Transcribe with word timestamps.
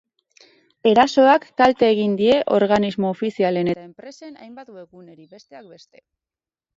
Erasoak 0.91 1.43
kalte 1.61 1.89
egin 1.95 2.15
die 2.21 2.37
organismo 2.55 3.11
ofizialen 3.17 3.69
eta 3.75 3.83
enpresen 3.89 4.33
hainbat 4.47 4.73
webguneri, 4.79 5.27
bestek 5.35 5.69
beste. 5.75 6.03